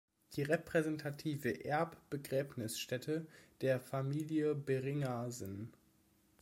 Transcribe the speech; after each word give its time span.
Die 0.35 0.41
repräsentative 0.41 1.63
Erbbegräbnisstätte 1.63 3.27
der 3.61 3.79
Familie 3.79 4.55
Beringer 4.55 5.29
sen. 5.29 5.71